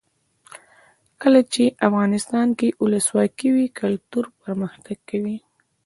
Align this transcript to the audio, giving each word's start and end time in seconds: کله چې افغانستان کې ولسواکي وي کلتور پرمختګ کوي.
کله 1.21 1.41
چې 1.53 1.63
افغانستان 1.87 2.47
کې 2.59 2.67
ولسواکي 2.83 3.49
وي 3.55 3.67
کلتور 3.79 4.25
پرمختګ 4.43 4.97
کوي. 5.09 5.37